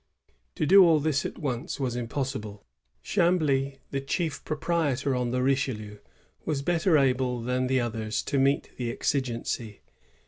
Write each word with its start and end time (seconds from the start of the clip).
To 0.55 0.65
do 0.65 0.83
all 0.83 0.99
tliis 0.99 1.27
at 1.27 1.37
once 1.37 1.79
was 1.79 1.95
impossible. 1.95 2.65
Chambly, 3.03 3.77
the 3.91 4.01
cliiof 4.01 4.43
proprietor 4.43 5.13
on 5.13 5.29
the 5.29 5.37
lliclielieu, 5.41 5.99
was 6.43 6.63
better 6.63 6.97
able 6.97 7.39
than 7.43 7.67
tl)() 7.67 7.91
otliers 7.91 8.25
to 8.25 8.39
meet 8.39 8.71
the 8.77 8.89
exigency. 8.89 9.81